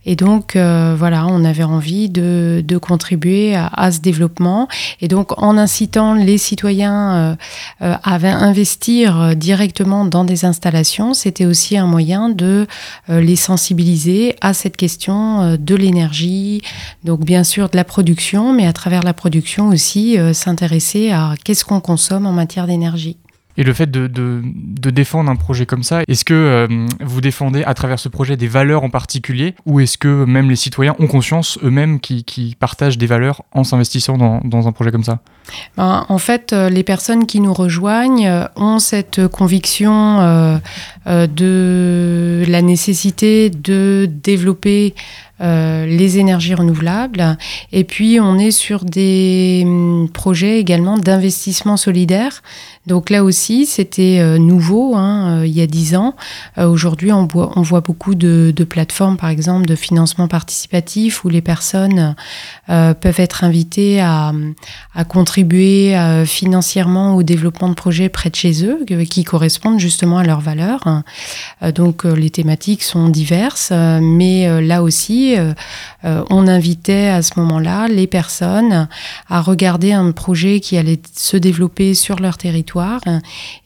[0.05, 4.69] Et donc, euh, voilà, on avait envie de, de contribuer à, à, ce développement.
[5.01, 7.35] Et donc, en incitant les citoyens
[7.81, 12.65] à investir directement dans des installations, c'était aussi un moyen de
[13.09, 13.72] les sensibiliser
[14.41, 16.61] à cette question euh, de l'énergie,
[17.03, 21.35] donc bien sûr de la production, mais à travers la production aussi euh, s'intéresser à
[21.43, 23.17] qu'est-ce qu'on consomme en matière d'énergie.
[23.57, 26.67] Et le fait de, de, défendre un projet comme ça, est-ce que euh,
[27.01, 30.55] vous défendez à travers ce projet des valeurs en particulier ou est-ce que même les
[30.55, 34.91] citoyens ont conscience eux-mêmes qui, qui, partagent des valeurs en s'investissant dans, dans, un projet
[34.91, 35.19] comme ça?
[35.77, 40.59] Ben, En fait, euh, les personnes qui nous rejoignent euh, ont cette conviction
[41.05, 44.95] de la nécessité de développer
[45.41, 47.37] euh, les énergies renouvelables.
[47.71, 52.43] Et puis, on est sur des hum, projets également d'investissement solidaire.
[52.85, 56.15] Donc là aussi, c'était euh, nouveau hein, euh, il y a dix ans.
[56.57, 62.15] Aujourd'hui, on, voit beaucoup de, plateformes, par exemple, de financement participatif où les personnes
[62.67, 64.33] peuvent être invitées à
[65.07, 70.41] contribuer financièrement au développement de projets près de chez eux qui correspondent justement à leurs
[70.41, 71.03] valeurs.
[71.73, 75.53] donc les thématiques sont diverses, mais là aussi, euh,
[76.05, 78.87] euh, on invitait à ce moment-là les personnes
[79.29, 83.01] à regarder un projet qui allait se développer sur leur territoire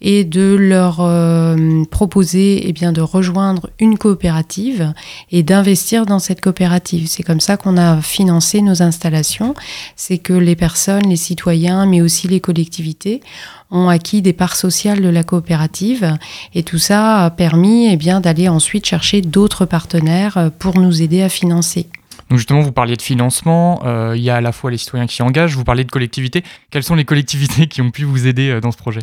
[0.02, 4.93] et de leur euh, proposer eh bien, de rejoindre une coopérative
[5.32, 7.08] et d'investir dans cette coopérative.
[7.08, 9.56] C'est comme ça qu'on a financé nos installations.
[9.96, 13.22] C'est que les personnes, les citoyens, mais aussi les collectivités
[13.71, 16.17] ont acquis des parts sociales de la coopérative
[16.53, 21.01] et tout ça a permis eh bien d'aller ensuite chercher d'autres partenaires euh, pour nous
[21.01, 21.88] aider à financer.
[22.30, 25.08] Donc justement, vous parliez de financement, euh, il y a à la fois les citoyens
[25.08, 26.43] qui s'y engagent, vous parlez de collectivités.
[26.71, 29.01] Quelles sont les collectivités qui ont pu vous aider euh, dans ce projet?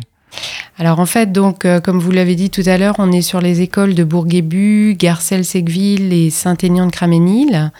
[0.77, 3.39] Alors en fait, donc, euh, comme vous l'avez dit tout à l'heure, on est sur
[3.39, 7.71] les écoles de Bourguébu, Garcelles-Segueville et Saint-Aignan-de-Craménil.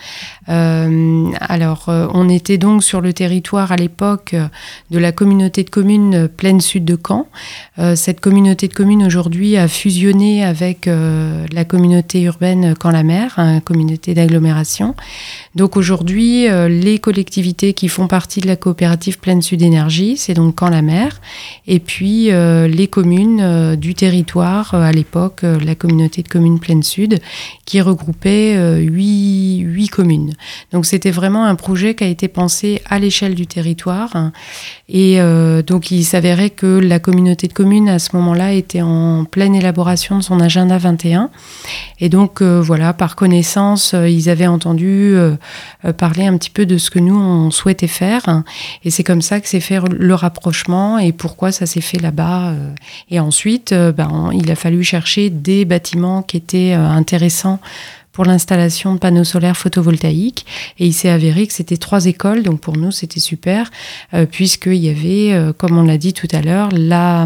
[0.47, 4.33] Euh, alors, euh, on était donc sur le territoire à l'époque
[4.91, 7.27] de la communauté de communes Pleine Sud de Caen.
[7.95, 14.95] cette communauté de communes aujourd'hui a fusionné avec la communauté urbaine Caen-la-Mer, une communauté d'agglomération.
[15.55, 20.59] Donc aujourd'hui, les collectivités qui font partie de la coopérative Pleine Sud Énergie, c'est donc
[20.59, 21.19] Caen-la-Mer,
[21.67, 22.29] et puis
[22.67, 27.19] les communes euh, du territoire, euh, à l'époque la communauté de communes Pleine Sud,
[27.65, 30.33] qui regroupait huit, huit communes.
[30.71, 34.31] Donc c'était vraiment un projet qui a été pensé à l'échelle du territoire.
[34.87, 35.19] Et
[35.65, 40.17] donc il s'avérait que la communauté de communes à ce moment-là était en pleine élaboration
[40.17, 41.31] de son agenda 21.
[41.99, 45.15] Et donc voilà, par connaissance, ils avaient entendu
[45.97, 48.43] parler un petit peu de ce que nous on souhaitait faire.
[48.83, 52.24] Et c'est comme ça que s'est fait le rapprochement et pourquoi ça s'est fait là-bas
[52.25, 52.53] va.
[53.09, 57.59] et ensuite, ben, il a fallu chercher des bâtiments qui étaient intéressants
[58.15, 60.45] pour l'installation de panneaux solaires photovoltaïques.
[60.79, 63.69] Et il s'est avéré que c'était trois écoles, donc pour nous c'était super,
[64.13, 67.25] euh, puisqu'il y avait, euh, comme on l'a dit tout à l'heure, la,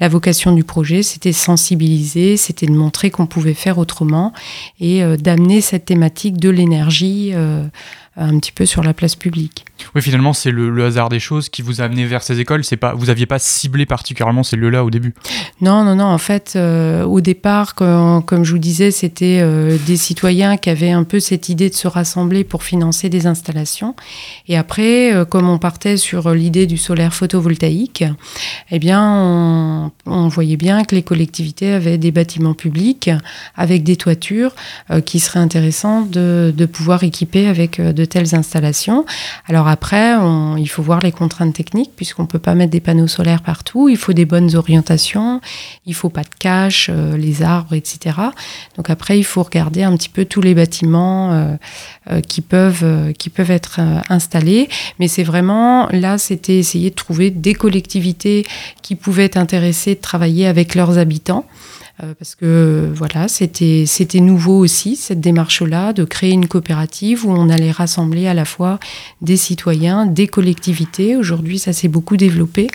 [0.00, 4.32] la vocation du projet, c'était sensibiliser, c'était de montrer qu'on pouvait faire autrement
[4.80, 7.34] et euh, d'amener cette thématique de l'énergie
[8.16, 9.64] un petit peu sur la place publique.
[9.94, 12.62] Oui, finalement, c'est le, hasard des choses qui vous a amené vers ces écoles.
[12.62, 15.14] C'est pas, vous n'aviez pas ciblé particulièrement ces lieux-là au début.
[15.60, 16.04] Non, non, non.
[16.04, 20.92] En fait, euh, au départ, comme je vous disais, c'était euh, des citoyens qui avaient
[20.92, 23.96] un peu cette idée de se rassembler pour financer des installations.
[24.46, 28.04] Et après, euh, comme on partait sur l'idée du solaire photovoltaïque,
[28.70, 33.10] eh bien, on, voyait bien que les collectivités avaient des bâtiments publics
[33.56, 34.54] avec des toitures
[35.04, 39.04] qui seraient intéressants de, pouvoir équiper avec de telles installations.
[39.48, 40.14] Alors après,
[40.58, 43.88] il faut voir les contraintes techniques, puisqu'on ne peut pas mettre des panneaux solaires partout.
[43.88, 45.40] Il faut des bonnes orientations,
[45.84, 48.16] il faut pas de cache, euh, les arbres, etc.
[48.76, 51.54] Donc après, il faut regarder un petit peu tous les bâtiments euh,
[52.10, 54.68] euh, qui, peuvent, qui peuvent être installés.
[54.98, 58.46] Mais c'est vraiment, là, c'était essayer de trouver des collectivités
[58.82, 61.46] qui pouvaient être intéressées de travailler avec leurs habitants.
[62.02, 67.30] Euh, parce que voilà, c'était c'était nouveau aussi cette démarche-là de créer une coopérative où
[67.30, 68.80] on allait rassembler à la fois
[69.20, 71.16] des citoyens, des collectivités.
[71.16, 72.68] Aujourd'hui, ça s'est beaucoup développé.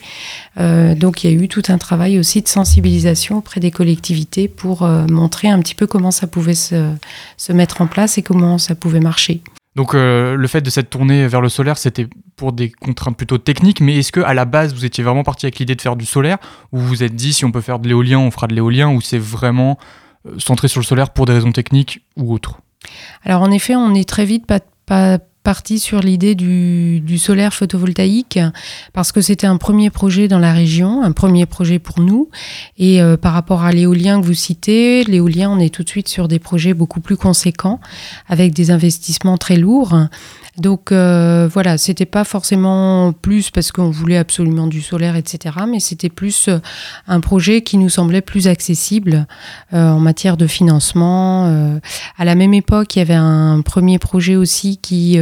[0.60, 4.48] Euh, donc, il y a eu tout un travail aussi de sensibilisation auprès des collectivités
[4.48, 6.92] pour euh, montrer un petit peu comment ça pouvait se,
[7.38, 9.42] se mettre en place et comment ça pouvait marcher.
[9.78, 13.38] Donc euh, le fait de cette tournée vers le solaire, c'était pour des contraintes plutôt
[13.38, 15.96] techniques, mais est-ce que à la base vous étiez vraiment parti avec l'idée de faire
[15.96, 16.40] du solaire,
[16.72, 18.90] ou vous vous êtes dit si on peut faire de l'éolien, on fera de l'éolien,
[18.90, 19.78] ou c'est vraiment
[20.26, 22.60] euh, centré sur le solaire pour des raisons techniques ou autres?
[23.24, 28.38] Alors en effet, on est très vite pas, pas parti sur l'idée du, solaire photovoltaïque
[28.92, 32.30] parce que c'était un premier projet dans la région, un premier projet pour nous.
[32.78, 36.10] Et euh, par rapport à l'éolien que vous citez, l'éolien, on est tout de suite
[36.10, 37.80] sur des projets beaucoup plus conséquents
[38.28, 39.96] avec des investissements très lourds.
[40.58, 45.56] Donc euh, voilà, c'était pas forcément plus parce qu'on voulait absolument du solaire, etc.
[45.68, 46.58] Mais c'était plus euh,
[47.08, 49.28] un projet qui nous semblait plus accessible
[49.74, 51.46] euh, en matière de financement.
[51.46, 51.80] Euh.
[52.18, 55.20] à la même époque, il y avait un premier projet aussi qui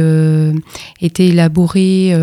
[1.00, 2.14] était élaboré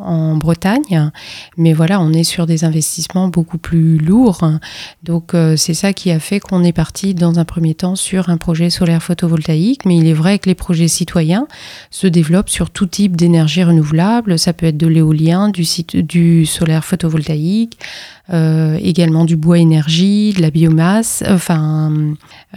[0.00, 1.10] en Bretagne.
[1.56, 4.44] Mais voilà, on est sur des investissements beaucoup plus lourds.
[5.02, 8.36] Donc c'est ça qui a fait qu'on est parti dans un premier temps sur un
[8.36, 9.84] projet solaire photovoltaïque.
[9.84, 11.46] Mais il est vrai que les projets citoyens
[11.90, 14.38] se développent sur tout type d'énergie renouvelable.
[14.38, 15.64] Ça peut être de l'éolien, du,
[16.02, 17.78] du solaire photovoltaïque,
[18.32, 21.92] euh, également du bois énergie, de la biomasse, enfin,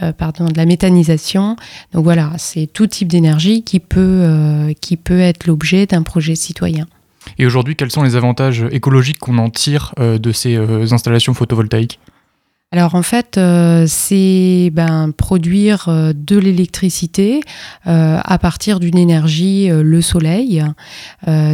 [0.02, 1.56] euh, pardon, de la méthanisation.
[1.92, 6.86] Donc voilà, c'est tout type d'énergie qui euh, qui peut être l'objet d'un projet citoyen.
[7.38, 10.56] Et aujourd'hui, quels sont les avantages écologiques qu'on en tire de ces
[10.92, 12.00] installations photovoltaïques?
[12.72, 17.40] Alors en fait, euh, c'est ben, produire euh, de l'électricité
[17.88, 20.64] euh, à partir d'une énergie, le soleil.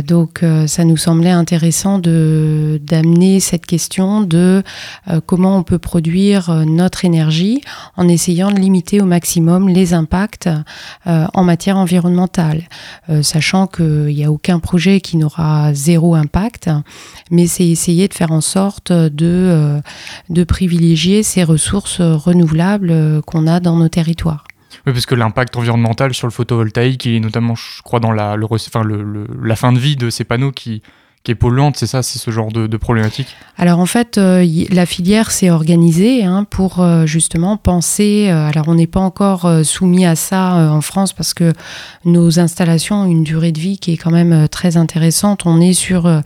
[0.06, 4.62] donc ça nous semblait intéressant de d'amener cette question de
[5.26, 7.60] comment on peut produire notre énergie
[7.96, 10.48] en essayant de limiter au maximum les impacts
[11.06, 12.62] en matière environnementale,
[13.22, 16.70] sachant qu'il n'y a aucun projet qui n'aura zéro impact,
[17.30, 19.80] mais c'est essayer de faire en sorte de,
[20.30, 24.44] de privilégier ces ressources renouvelables euh, qu'on a dans nos territoires.
[24.86, 28.36] Oui, parce que l'impact environnemental sur le photovoltaïque, il est notamment, je crois, dans la,
[28.36, 30.82] le, enfin, le, la fin de vie de ces panneaux qui,
[31.24, 33.34] qui est polluante, c'est ça, c'est ce genre de, problématique?
[33.56, 38.76] Alors en fait, euh, la filière s'est organisée hein, pour euh, justement penser, alors on
[38.76, 41.52] n'est pas encore soumis à ça en France parce que
[42.04, 45.46] nos installations ont une durée de vie qui est quand même très intéressante.
[45.46, 46.20] On est sur euh,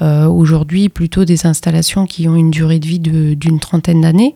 [0.00, 4.34] aujourd'hui plutôt des installations qui ont une durée de vie d'une trentaine d'années.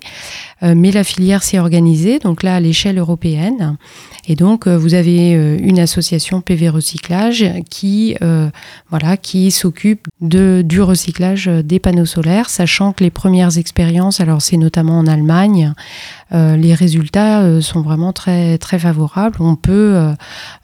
[0.62, 3.76] Euh, mais la filière s'est organisée, donc là à l'échelle européenne.
[4.28, 8.16] Et donc euh, vous avez une association PV Recyclage qui,
[8.90, 14.42] voilà, qui s'occupe de, du recyclage des panneaux solaires, sachant que les premières expériences, alors
[14.42, 15.72] c'est notamment en Allemagne,
[16.32, 19.38] les résultats sont vraiment très, très favorables.
[19.40, 20.12] On peut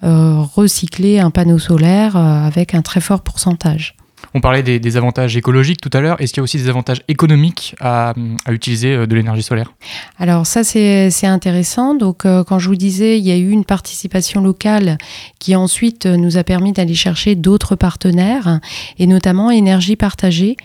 [0.03, 3.97] recycler un panneau solaire avec un très fort pourcentage.
[4.35, 6.21] On parlait des, avantages écologiques tout à l'heure.
[6.21, 8.15] Est-ce qu'il y a aussi des avantages économiques à,
[8.49, 9.73] utiliser euh, de l'énergie solaire?
[10.19, 11.95] Alors ça, c'est intéressant.
[11.95, 14.99] Donc euh, quand je vous disais, il y a eu une participation locale
[15.39, 18.61] qui ensuite euh, nous a permis d'aller chercher d'autres partenaires,
[18.99, 20.57] et notamment Énergie Partagée.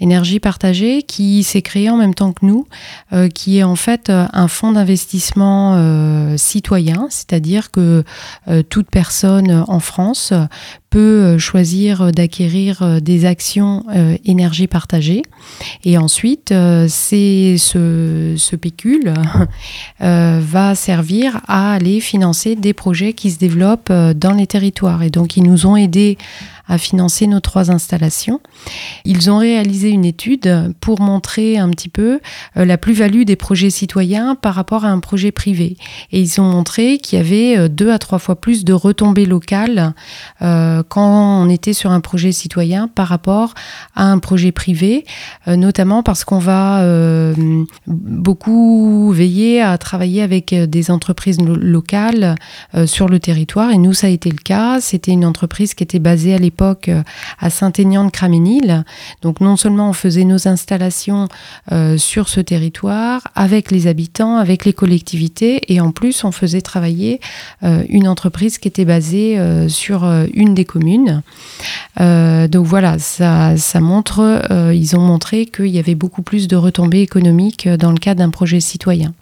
[0.00, 2.66] Énergie Partagée qui s'est créée en même temps que nous,
[3.34, 8.04] qui est en fait un fonds d'investissement citoyen, c'est-à-dire que
[8.68, 10.32] toute personne en France
[10.92, 13.84] peut choisir d'acquérir des actions
[14.24, 15.22] énergie partagée.
[15.84, 19.14] Et ensuite, ce, ce pécule
[20.00, 25.02] va servir à aller financer des projets qui se développent dans les territoires.
[25.02, 26.18] Et donc, ils nous ont aidés
[26.68, 28.40] à financer nos trois installations.
[29.04, 32.20] Ils ont réalisé une étude pour montrer un petit peu
[32.56, 35.76] euh, la plus-value des projets citoyens par rapport à un projet privé.
[36.12, 39.26] Et ils ont montré qu'il y avait euh, deux à trois fois plus de retombées
[39.26, 39.94] locales
[40.40, 43.54] euh, quand on était sur un projet citoyen par rapport
[43.94, 45.04] à un projet privé,
[45.46, 46.84] notamment parce qu'on va
[47.86, 52.34] beaucoup veiller à travailler avec des entreprises locales
[52.86, 53.70] sur le territoire.
[53.70, 54.80] Et nous, ça a été le cas.
[54.80, 57.02] C'était une entreprise qui était basée à l'époque euh,
[57.40, 58.84] à Saint-Aignan-de-Craménil.
[59.22, 61.28] Donc non seulement on faisait nos installations
[61.72, 66.60] euh, sur ce territoire avec les habitants, avec les collectivités, et en plus on faisait
[66.60, 67.20] travailler
[67.64, 71.22] euh, une entreprise qui était basée sur une des communes.
[71.98, 77.02] donc voilà, ça, ça montre, ils ont montré qu'il y avait beaucoup plus de retombées
[77.02, 79.14] économiques dans le cadre d'un projet citoyen.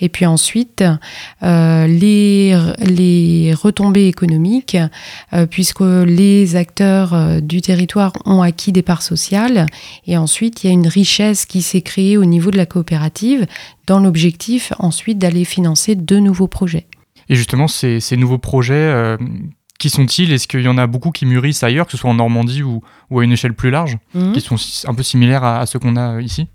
[0.00, 0.84] Et puis ensuite,
[1.42, 4.76] euh, les, les, retombées économiques,
[5.32, 9.66] euh, puisque les acteurs euh, du territoire ont acquis des parts sociales,
[10.06, 13.46] et ensuite il y a une richesse qui s'est créée au niveau de la coopérative,
[13.86, 16.86] dans l'objectif ensuite d'aller financer de nouveaux projets.
[17.28, 19.16] Et justement, ces, ces nouveaux projets,
[19.78, 20.32] qui sont-ils?
[20.32, 22.82] Est-ce qu'il y en a beaucoup qui mûrissent ailleurs, que ce soit en Normandie ou,
[23.10, 24.32] ou à une échelle plus large, mmh.
[24.32, 26.48] qui sont un peu similaires à, à ceux qu'on a ici?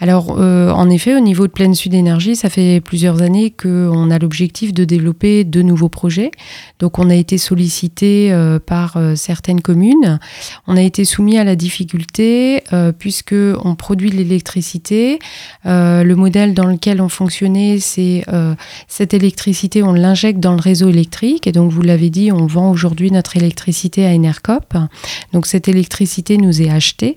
[0.00, 4.10] Alors, euh, en effet, au niveau de Pleine Sud Énergie, ça fait plusieurs années qu'on
[4.10, 6.30] a l'objectif de développer de nouveaux projets.
[6.78, 10.20] Donc, on a été sollicité euh, par euh, certaines communes.
[10.68, 12.62] On a été soumis à la difficulté
[12.98, 15.18] puisque on produit de l'électricité.
[15.64, 18.24] le modèle dans lequel on fonctionnait, c'est
[18.86, 21.46] cette électricité, on l'injecte dans le réseau électrique.
[21.46, 24.74] Et donc, vous l'avez dit, on vend aujourd'hui notre électricité à Enercop.
[25.32, 27.16] Donc, cette électricité nous est achetée.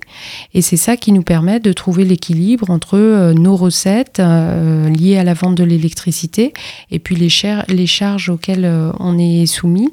[0.54, 2.31] Et c'est ça qui nous permet de trouver l'équilibre
[2.70, 6.54] entre euh, nos recettes euh, liées à la vente de l'électricité
[6.89, 7.30] et puis les,
[7.67, 9.91] les charges auxquelles euh, on est soumis.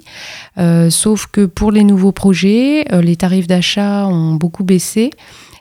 [0.90, 5.10] sauf que pour les nouveaux projets, les tarifs d'achat ont beaucoup baissé.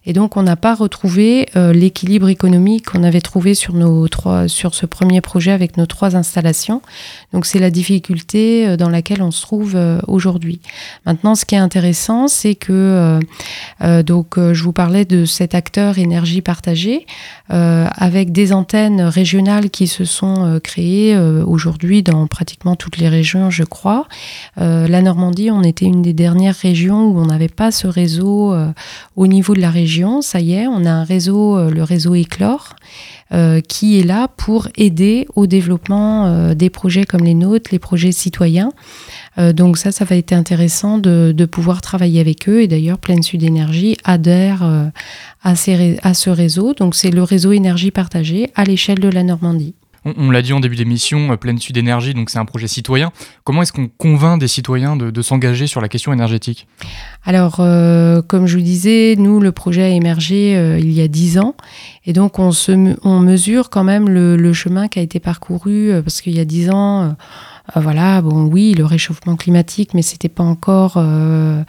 [0.09, 4.47] Et donc, on n'a pas retrouvé euh, l'équilibre économique qu'on avait trouvé sur, nos trois,
[4.47, 6.81] sur ce premier projet avec nos trois installations.
[7.33, 10.61] Donc, c'est la difficulté euh, dans laquelle on se trouve euh, aujourd'hui.
[11.05, 13.19] Maintenant, ce qui est intéressant, c'est que,
[14.03, 17.05] donc, je vous parlais de cet acteur énergie partagée
[17.49, 23.63] avec des antennes régionales qui se sont créées aujourd'hui dans pratiquement toutes les régions, je
[23.63, 24.07] crois.
[24.57, 28.55] la Normandie, on était une des dernières régions où on n'avait pas ce réseau
[29.15, 32.15] au niveau de la région ça y est, on a un réseau, euh, le réseau
[32.15, 32.75] Éclore,
[33.33, 37.79] euh, qui est là pour aider au développement euh, des projets comme les nôtres, les
[37.79, 38.71] projets citoyens.
[39.53, 42.61] donc ça, ça va être intéressant de, pouvoir travailler avec eux.
[42.61, 46.73] Et d'ailleurs, Pleine Sud Énergie adhère à, à ce réseau.
[46.73, 49.75] Donc c'est le réseau énergie partagée à l'échelle de la Normandie.
[50.05, 53.11] On, l'a dit en début d'émission, euh, Pleine Sud Énergie, donc c'est un projet citoyen.
[53.43, 56.67] Comment est-ce qu'on convainc des citoyens de, s'engager sur la question énergétique?
[57.25, 61.07] Alors, euh, comme je vous disais, nous, le projet a émergé euh, il y a
[61.07, 61.55] dix ans.
[62.05, 66.39] Et donc, on, mesure quand même le, chemin qui a été parcouru, parce qu'il y
[66.39, 67.15] a dix ans
[67.75, 71.61] voilà, bon, oui, le réchauffement climatique, mais c'était pas encore euh,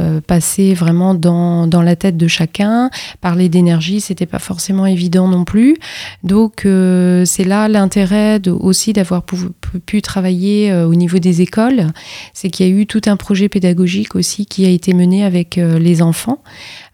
[0.00, 2.90] euh, passé vraiment dans, dans, la tête de chacun.
[3.20, 5.76] Parler d'énergie, c'était pas forcément évident non plus.
[6.24, 9.36] Donc, c'est là l'intérêt aussi d'avoir pu,
[9.84, 11.86] pu, travailler au niveau des écoles.
[12.34, 15.56] C'est qu'il y a eu tout un projet pédagogique aussi qui a été mené avec
[15.56, 16.42] les enfants.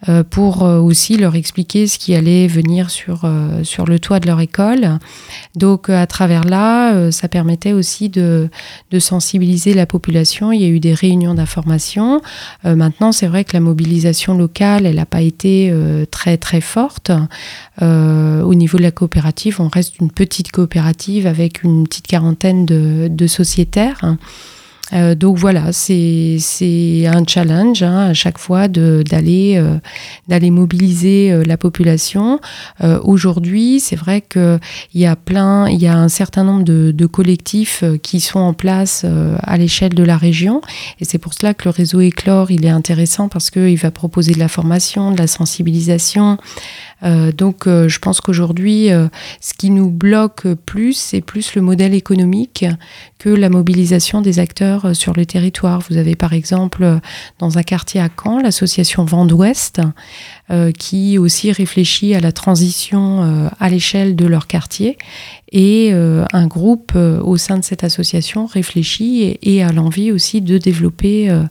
[0.08, 4.18] Euh, pour euh, aussi leur expliquer ce qui allait venir sur, euh, sur le toit
[4.18, 4.98] de leur école.
[5.54, 8.50] Donc à travers là, ça permettait aussi de,
[8.90, 10.50] de, sensibiliser la population.
[10.50, 12.20] Il y a eu des réunions d'information.
[12.64, 15.72] maintenant, c'est vrai que la mobilisation locale, elle n'a pas été
[16.10, 17.10] très très forte.
[17.80, 23.08] au niveau de la coopérative, on reste une petite coopérative avec une petite quarantaine de,
[23.08, 24.16] de sociétaires.
[24.92, 26.38] Euh, donc voilà, c'est
[27.06, 29.78] un challenge hein, à chaque fois d'aller euh,
[30.28, 32.40] d'aller mobiliser euh, la population.
[33.02, 34.58] Aujourd'hui, c'est vrai qu'il
[34.94, 38.54] y a plein, il y a un certain nombre de, de collectifs qui sont en
[38.54, 39.06] place
[39.42, 40.62] à l'échelle de la région,
[41.00, 44.32] et c'est pour cela que le réseau Éclore il est intéressant parce qu'il va proposer
[44.32, 46.38] de la formation, de la sensibilisation.
[47.02, 48.88] Donc je pense qu'aujourd'hui,
[49.40, 52.64] ce qui nous bloque plus, c'est plus le modèle économique
[53.18, 55.82] que la mobilisation des acteurs sur le territoire.
[55.88, 57.00] Vous avez par exemple
[57.38, 59.80] dans un quartier à Caen l'association Vent d'Ouest
[60.78, 64.96] qui aussi réfléchit à la transition à l'échelle de leur quartier
[65.52, 70.40] et euh, un groupe euh, au sein de cette association réfléchit et, a l'envie aussi
[70.40, 71.42] de développer euh,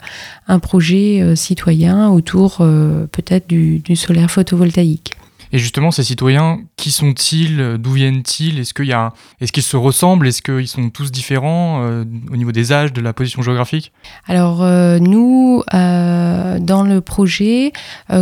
[0.48, 5.14] un projet citoyen autour peut-être du, solaire photovoltaïque.
[5.54, 8.60] Et justement, ces citoyens, qui sont-ils D'où viennent-ils?
[8.60, 10.28] Est-ce qu'il est qu'ils se ressemblent?
[10.28, 13.92] Est-ce qu'ils sont tous différents euh, au niveau des âges, de la position géographique?
[14.28, 17.74] Alors euh, nous, euh, dans le projet,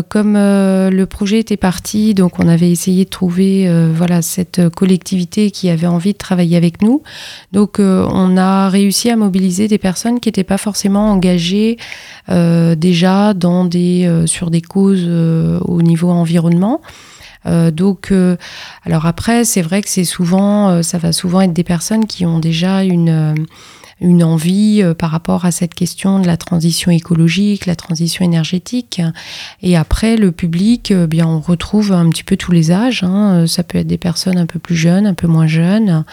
[0.09, 5.69] comme le projet était parti, donc on avait essayé de trouver voilà cette collectivité qui
[5.69, 7.03] avait envie de travailler avec nous.
[7.51, 11.77] Donc on a réussi à mobiliser des personnes qui n'étaient pas forcément engagées
[12.27, 16.82] déjà dans des sur des causes au niveau environnement.
[17.46, 18.36] Euh, donc, euh,
[18.84, 22.26] alors après, c'est vrai que c'est souvent, euh, ça va souvent être des personnes qui
[22.26, 23.46] ont déjà une
[24.02, 29.02] une envie par rapport à cette question de la transition écologique, la transition énergétique.
[29.62, 33.04] Et après, le public, bien, on retrouve un petit peu tous les âges.
[33.04, 33.46] Hein.
[33.46, 36.06] Ça peut être des personnes un peu plus jeunes, un peu moins jeunes.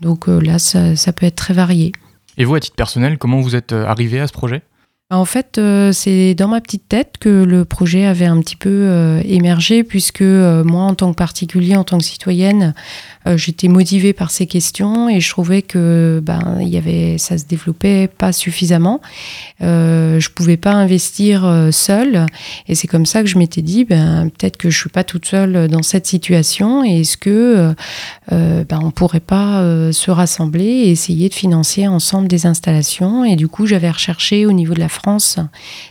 [0.00, 1.92] Donc là, ça, ça peut être très varié.
[2.38, 4.62] Et vous, à titre personnel, comment vous êtes arrivé à ce projet?
[5.10, 8.70] En fait, euh, c'est dans ma petite tête que le projet avait un petit peu
[8.70, 12.74] euh, émergé, puisque euh, moi, en tant que particulier, en tant que citoyenne,
[13.36, 17.44] j'étais motivée par ces questions et je trouvais que ben il y avait, ça se
[17.44, 19.00] développait pas suffisamment.
[19.60, 22.26] je pouvais pas investir seule,
[22.68, 25.26] et c'est comme ça que je m'étais dit, ben peut-être que je suis pas toute
[25.26, 27.74] seule dans cette situation, et est-ce que
[28.30, 29.62] ben on pourrait pas
[29.92, 34.52] se rassembler et essayer de financer ensemble des installations Et du coup, j'avais recherché au
[34.52, 35.38] niveau de la France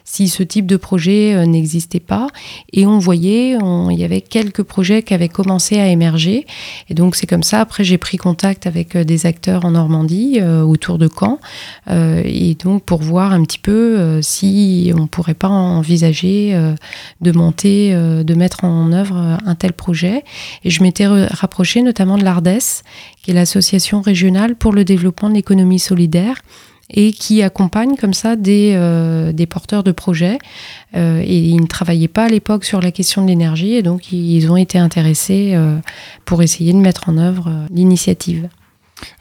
[0.04, 2.28] si ce type de projet euh, n'existait pas.
[2.72, 3.58] Et on voyait,
[3.92, 6.46] il y avait quelques projets qui avaient commencé à émerger.
[6.90, 10.40] Et donc c'est comme ça, après j'ai pris contact avec euh, des acteurs en Normandie,
[10.42, 11.40] euh, autour de Caen,
[11.90, 16.54] et donc pour voir un petit peu si on pourrait pas envisager
[17.22, 20.24] de monter, de mettre en œuvre un tel projet.
[20.64, 22.84] Et je m'étais rapprochée notamment de l'ARDES,
[23.22, 26.42] qui est l'association régionale pour le développement de l'économie solidaire
[26.90, 30.38] et qui accompagne comme ça des, euh, des porteurs de projets.
[30.96, 34.12] Euh, et ils ne travaillaient pas à l'époque sur la question de l'énergie et donc
[34.12, 35.78] ils ont été intéressés euh,
[36.26, 38.50] pour essayer de mettre en œuvre l'initiative.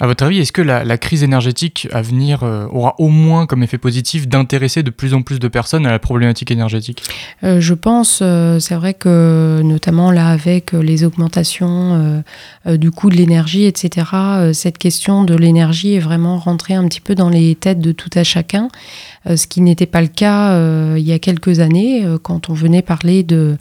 [0.01, 3.63] À votre avis, est-ce que la, crise énergétique à venir euh, aura au moins comme
[3.63, 7.03] effet positif d'intéresser de plus en plus de personnes à la problématique énergétique?
[7.45, 12.23] Euh, Je pense, euh, c'est vrai que notamment là avec les augmentations
[12.67, 14.07] du coût de l'énergie, etc.,
[14.53, 18.11] cette question de l'énergie est vraiment rentrée un petit peu dans les têtes de tout
[18.15, 18.69] à chacun,
[19.25, 20.57] ce qui n'était pas le cas
[20.97, 23.57] il y a quelques années quand on venait parler de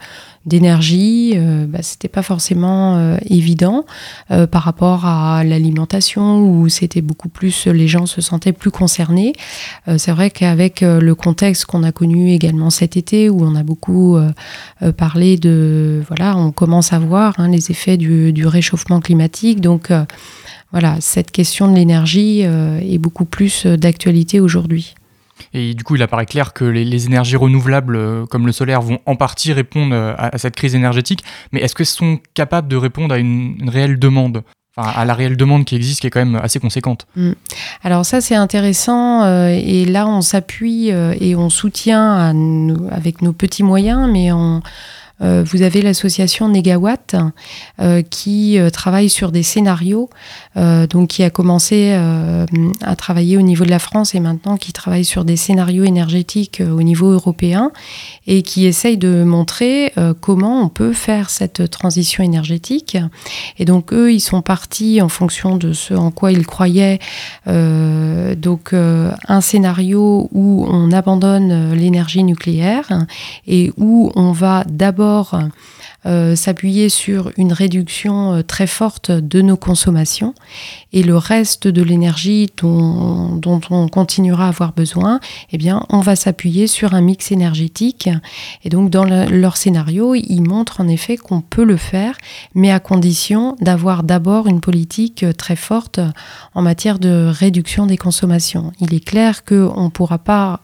[0.46, 3.86] d'énergie, euh, bah, c'était pas forcément euh, évident
[4.32, 9.34] euh, par rapport à l'alimentation où c'était beaucoup plus, les gens se sentaient plus concernés.
[9.98, 14.18] c'est vrai qu'avec le contexte qu'on a connu également cet été où on a beaucoup
[14.98, 19.62] parlé de, voilà, on commence à voir hein, les effets du, du, réchauffement climatique.
[19.62, 19.92] Donc
[20.72, 24.96] voilà, cette question de l'énergie est beaucoup plus d'actualité aujourd'hui.
[25.54, 29.00] Et du coup, il apparaît clair que les, énergies renouvelables euh, comme le solaire vont
[29.06, 31.24] en partie répondre euh, à, cette crise énergétique.
[31.52, 34.44] Mais est-ce qu'elles sont capables de répondre à une, réelle demande?
[34.76, 37.06] Enfin, à la réelle demande qui existe, qui est quand même assez conséquente.
[37.18, 37.32] Mm.
[37.84, 39.24] Alors ça, c'est intéressant.
[39.24, 42.34] Euh, et là, on s'appuie et on soutient
[42.90, 44.62] avec nos petits moyens, mais on
[45.22, 47.16] euh, vous avez l'association Negawatt
[47.80, 50.10] euh, qui euh, travaille sur des scénarios,
[50.56, 51.94] donc qui a commencé
[52.82, 56.62] à travailler au niveau de la France et maintenant qui travaille sur des scénarios énergétiques
[56.62, 57.72] au niveau européen
[58.28, 62.98] et qui essaye de montrer comment on peut faire cette transition énergétique.
[63.60, 67.00] Et donc eux, ils sont partis en fonction de ce en quoi ils croyaient.
[67.46, 73.06] donc un scénario où on abandonne l'énergie nucléaire
[73.48, 75.11] et où on va d'abord
[76.08, 80.34] euh, s'appuyer sur une réduction euh, très forte de nos consommations
[80.94, 83.40] et le reste de l'énergie dont,
[83.70, 85.20] on continuera à avoir besoin,
[85.52, 88.10] eh bien, on va s'appuyer sur un mix énergétique.
[88.64, 92.18] Et donc, dans leur scénario, ils montrent en effet qu'on peut le faire,
[92.56, 96.00] mais à condition d'avoir d'abord une politique très forte
[96.56, 98.72] en matière de réduction des consommations.
[98.80, 100.62] Il est clair qu'on ne pourra pas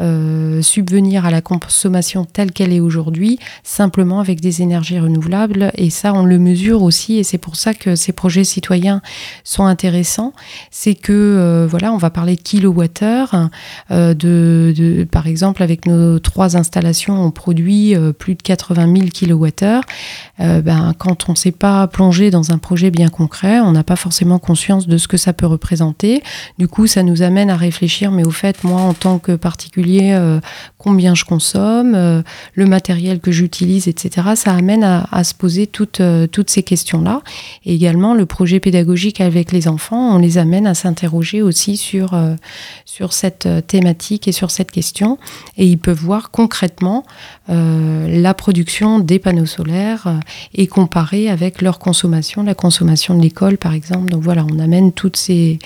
[0.00, 5.70] euh, subvenir à la consommation telle qu'elle est aujourd'hui, simplement avec des énergies renouvelables.
[5.74, 9.02] Et ça, on le mesure aussi, et c'est pour ça que ces projets citoyens
[9.44, 10.32] sont intéressants.
[10.70, 13.50] C'est que, euh, voilà, on va parler de kilowattheure.
[13.90, 19.08] Euh, de, de, par exemple, avec nos trois installations, on produit plus de 80 000
[19.08, 19.84] kilowattheures.
[20.38, 23.96] ben, quand on ne s'est pas plongé dans un projet bien concret, on n'a pas
[23.96, 26.22] forcément conscience de ce que ça peut représenter.
[26.58, 30.12] Du coup, ça nous amène à réfléchir, mais au fait, moi, en tant que particulier,
[30.12, 30.38] euh,
[30.76, 32.22] combien je consomme, euh,
[32.52, 34.28] le matériel que j'utilise, etc.
[34.34, 37.22] Ça amène à, se poser toutes, euh, toutes ces questions-là.
[37.64, 42.10] Et également, le projet pédagogique avec les enfants, on les amène à s'interroger aussi sur,
[43.10, 45.18] cette thématique et sur cette question.
[45.56, 47.04] Et ils peuvent voir concrètement
[47.48, 50.20] la production des panneaux solaires
[50.54, 54.10] et comparer avec leur consommation, la consommation de l'école, par exemple.
[54.10, 55.58] Donc voilà, on amène toutes ces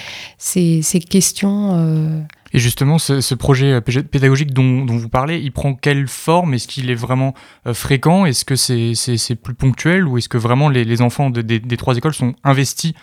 [1.11, 6.54] questions et justement, ce, projet euh, pédagogique dont, vous parlez, il prend quelle forme?
[6.54, 7.34] Est-ce qu'il est vraiment
[7.66, 8.24] euh, fréquent?
[8.24, 10.09] Est-ce que c'est plus ponctuel?
[10.09, 12.94] Ou est-ce que vraiment les, enfants des trois écoles sont investis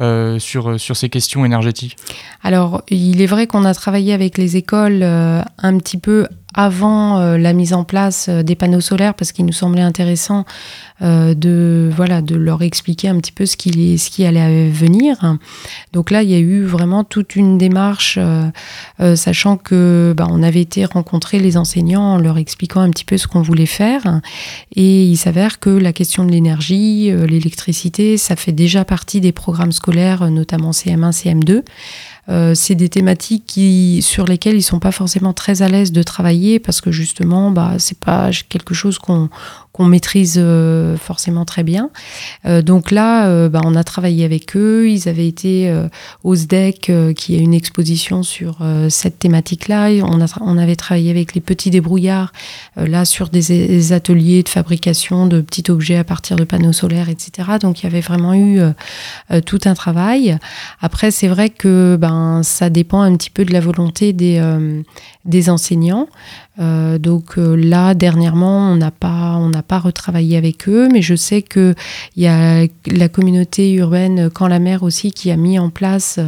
[0.00, 1.98] euh, sur, sur ces questions énergétiques?
[2.42, 7.38] Alors, il est vrai qu'on a travaillé avec les écoles un petit peu avant euh,
[7.38, 10.44] la mise en place euh, des panneaux solaires parce qu'il nous semblait intéressant
[11.00, 15.36] euh, de voilà de leur expliquer un petit peu ce qui ce qui allait venir.
[15.92, 18.18] Donc là, il y a eu vraiment toute une démarche,
[19.14, 23.16] sachant que bah, on avait été rencontrer les enseignants en leur expliquant un petit peu
[23.16, 24.20] ce qu'on voulait faire,
[24.74, 29.72] et il s'avère que la question de l'énergie, l'électricité, ça fait déjà partie des programmes
[29.72, 31.62] scolaires, notamment CM1, CM2.
[32.28, 36.02] Euh, c'est des thématiques qui, sur lesquelles ils sont pas forcément très à l'aise de
[36.02, 39.28] travailler parce que justement, bah, c'est pas quelque chose qu'on
[39.72, 41.90] qu'on maîtrise euh, forcément très bien.
[42.44, 44.88] Euh, donc là, euh, bah, on a travaillé avec eux.
[44.88, 45.72] Ils avaient été
[46.24, 48.58] au SDEC, qui est une exposition sur
[48.88, 49.90] cette thématique-là.
[50.04, 52.32] On, on avait travaillé avec les petits débrouillards,
[52.76, 57.48] là, sur des, ateliers de fabrication de petits objets à partir de panneaux solaires, etc.
[57.60, 58.60] Donc il y avait vraiment eu
[59.46, 60.38] tout un travail.
[60.80, 64.40] Après, c'est vrai que ben, ça dépend un petit peu de la volonté des,
[65.24, 66.08] des enseignants.
[66.58, 71.42] Euh, donc euh, là, dernièrement, on n'a pas, pas retravaillé avec eux, mais je sais
[71.42, 71.74] que
[72.16, 76.18] il y a la communauté urbaine Quand la mer aussi qui a mis en place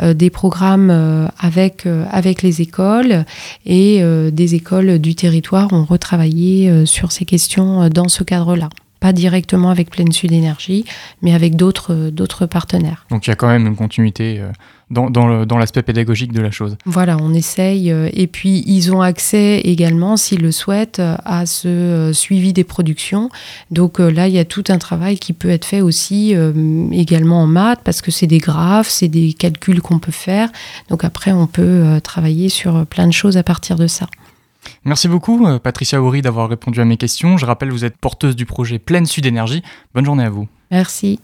[0.00, 0.90] euh, des programmes
[1.38, 3.24] avec avec les écoles
[3.64, 8.68] et des écoles du territoire ont retravaillé sur ces questions dans ce cadre-là
[9.00, 10.84] pas directement avec Pleine Sud Énergie,
[11.22, 13.06] mais avec d'autres d'autres partenaires.
[13.10, 14.42] Donc il y a quand même une continuité
[14.90, 16.76] dans, dans l'aspect pédagogique de la chose.
[16.84, 17.92] Voilà, on essaye.
[17.92, 22.52] Euh, et puis, ils ont accès également, s'ils le souhaitent, euh, à ce euh, suivi
[22.52, 23.30] des productions.
[23.70, 26.34] Donc là, il y a tout un travail qui peut être fait aussi
[26.92, 30.50] également en maths, parce que c'est des graphes, c'est des calculs qu'on peut faire.
[30.88, 34.06] Donc après, on peut travailler sur plein de choses à partir de ça.
[34.84, 37.36] Merci beaucoup, Patricia Horry, d'avoir répondu à mes questions.
[37.36, 39.62] Je rappelle, vous êtes porteuse du projet Pleine Sud Énergie.
[39.94, 40.48] Bonne journée à vous.
[40.70, 41.20] Merci.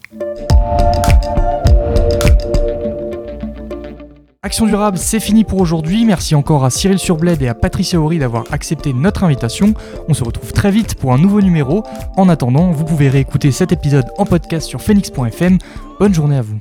[4.47, 6.05] Action durable, c'est fini pour aujourd'hui.
[6.05, 9.73] Merci encore à Cyril Surbled et à Patricia Horry d'avoir accepté notre invitation.
[10.07, 11.83] On se retrouve très vite pour un nouveau numéro.
[12.15, 15.57] En attendant, vous pouvez réécouter cet épisode en podcast sur phoenix.fm.
[15.99, 16.59] Bonne journée à vous.